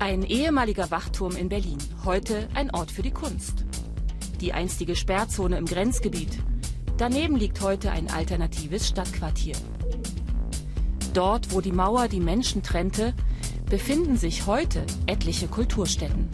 [0.00, 3.64] Ein ehemaliger Wachturm in Berlin, heute ein Ort für die Kunst.
[4.40, 6.38] Die einstige Sperrzone im Grenzgebiet.
[6.96, 9.56] Daneben liegt heute ein alternatives Stadtquartier.
[11.14, 13.12] Dort, wo die Mauer die Menschen trennte,
[13.68, 16.28] befinden sich heute etliche Kulturstätten.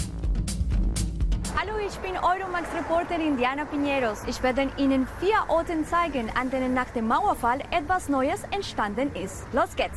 [1.58, 4.28] Hallo, ich bin Euromax-Reporterin Diana Piñeros.
[4.28, 9.46] Ich werde Ihnen vier Orte zeigen, an denen nach dem Mauerfall etwas Neues entstanden ist.
[9.54, 9.96] Los geht's!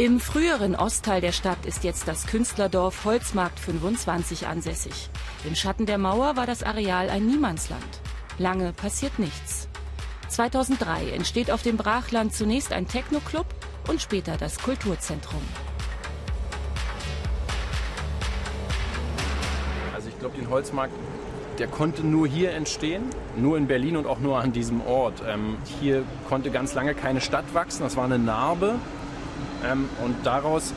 [0.00, 5.10] Im früheren Ostteil der Stadt ist jetzt das Künstlerdorf Holzmarkt 25 ansässig.
[5.46, 7.84] Im Schatten der Mauer war das Areal ein Niemandsland.
[8.38, 9.68] Lange passiert nichts.
[10.28, 13.44] 2003 entsteht auf dem Brachland zunächst ein Techno-Club
[13.88, 15.42] und später das Kulturzentrum.
[19.94, 20.94] Also ich glaube, den Holzmarkt,
[21.58, 23.02] der konnte nur hier entstehen,
[23.36, 25.22] nur in Berlin und auch nur an diesem Ort.
[25.28, 28.76] Ähm, hier konnte ganz lange keine Stadt wachsen, das war eine Narbe.
[29.64, 30.72] Ähm, und daraus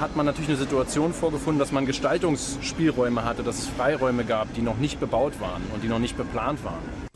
[0.00, 4.62] hat man natürlich eine Situation vorgefunden, dass man Gestaltungsspielräume hatte, dass es Freiräume gab, die
[4.62, 7.06] noch nicht bebaut waren und die noch nicht beplant waren.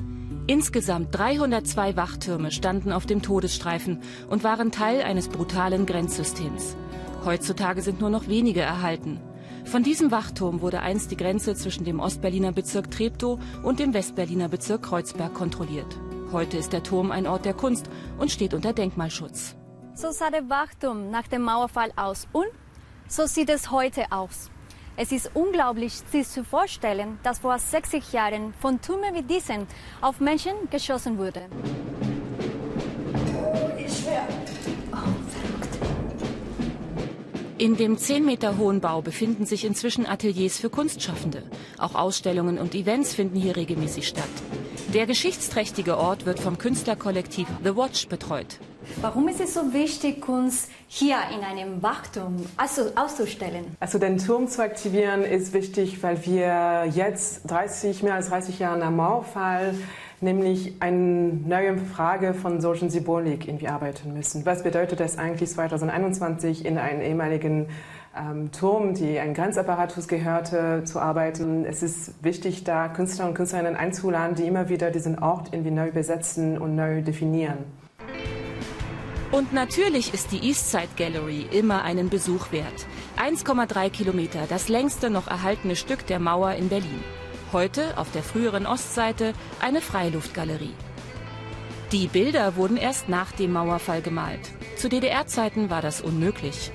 [0.46, 6.76] Insgesamt 302 Wachtürme standen auf dem Todesstreifen und waren Teil eines brutalen Grenzsystems.
[7.24, 9.20] Heutzutage sind nur noch wenige erhalten.
[9.64, 14.48] Von diesem Wachturm wurde einst die Grenze zwischen dem Ostberliner Bezirk Treptow und dem Westberliner
[14.48, 15.98] Bezirk Kreuzberg kontrolliert.
[16.32, 19.54] Heute ist der Turm ein Ort der Kunst und steht unter Denkmalschutz.
[19.94, 22.48] So sah der Wachturm nach dem Mauerfall aus und
[23.08, 24.50] so sieht es heute aus.
[24.96, 29.66] Es ist unglaublich, sich zu vorstellen, dass vor 60 Jahren von Türmen wie diesen
[30.00, 31.42] auf Menschen geschossen wurde.
[37.58, 41.42] In dem 10 Meter hohen Bau befinden sich inzwischen Ateliers für Kunstschaffende.
[41.76, 44.24] Auch Ausstellungen und Events finden hier regelmäßig statt.
[44.94, 48.58] Der geschichtsträchtige Ort wird vom Künstlerkollektiv The Watch betreut.
[49.00, 53.76] Warum ist es so wichtig, Kunst hier in einem Wachturm also auszustellen?
[53.80, 58.78] Also den Turm zu aktivieren ist wichtig, weil wir jetzt 30, mehr als 30 Jahre
[58.78, 59.74] nach Mauerfall
[60.20, 64.44] nämlich eine neue Frage von solchen Symbolik irgendwie arbeiten müssen.
[64.44, 67.68] Was bedeutet es eigentlich 2021 in einem ehemaligen
[68.16, 71.64] ähm, Turm, die ein Grenzapparatus gehörte, zu arbeiten?
[71.64, 75.90] Es ist wichtig, da Künstler und Künstlerinnen einzuladen, die immer wieder diesen Ort irgendwie neu
[75.90, 77.58] besetzen und neu definieren.
[79.32, 82.86] Und natürlich ist die Eastside Gallery immer einen Besuch wert.
[83.16, 87.04] 1,3 Kilometer, das längste noch erhaltene Stück der Mauer in Berlin.
[87.52, 90.74] Heute auf der früheren Ostseite eine Freiluftgalerie.
[91.92, 94.50] Die Bilder wurden erst nach dem Mauerfall gemalt.
[94.76, 96.72] Zu DDR-Zeiten war das unmöglich.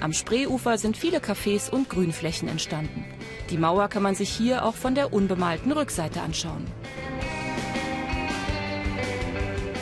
[0.00, 3.04] Am Spreeufer sind viele Cafés und Grünflächen entstanden.
[3.50, 6.66] Die Mauer kann man sich hier auch von der unbemalten Rückseite anschauen.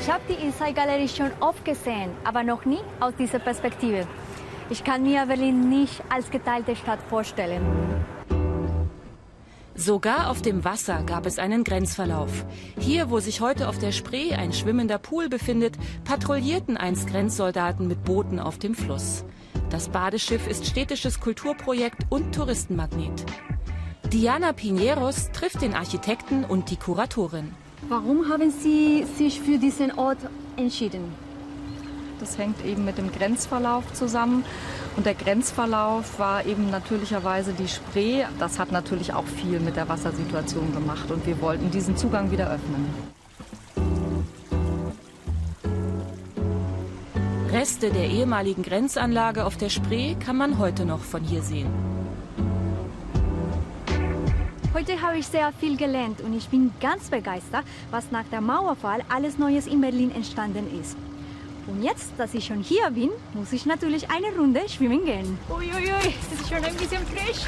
[0.06, 4.06] Ich habe die Inside Galerie schon oft gesehen, aber noch nie aus dieser Perspektive.
[4.70, 7.60] Ich kann mir Berlin nicht als geteilte Stadt vorstellen.
[9.74, 12.44] Sogar auf dem Wasser gab es einen Grenzverlauf.
[12.78, 18.04] Hier, wo sich heute auf der Spree ein schwimmender Pool befindet, patrouillierten einst Grenzsoldaten mit
[18.04, 19.24] Booten auf dem Fluss.
[19.70, 23.24] Das Badeschiff ist städtisches Kulturprojekt und Touristenmagnet.
[24.12, 27.52] Diana Piñeros trifft den Architekten und die Kuratorin.
[27.88, 30.18] Warum haben Sie sich für diesen Ort
[30.56, 31.14] entschieden?
[32.18, 34.44] Das hängt eben mit dem Grenzverlauf zusammen.
[34.96, 38.24] Und der Grenzverlauf war eben natürlicherweise die Spree.
[38.40, 41.12] Das hat natürlich auch viel mit der Wassersituation gemacht.
[41.12, 42.88] Und wir wollten diesen Zugang wieder öffnen.
[47.52, 51.95] Reste der ehemaligen Grenzanlage auf der Spree kann man heute noch von hier sehen.
[54.76, 59.00] Heute habe ich sehr viel gelernt und ich bin ganz begeistert, was nach dem Mauerfall
[59.08, 60.98] alles Neues in Berlin entstanden ist.
[61.66, 65.38] Und jetzt, dass ich schon hier bin, muss ich natürlich eine Runde schwimmen gehen.
[65.48, 67.46] Uiuiui, das ist schon ein bisschen frisch.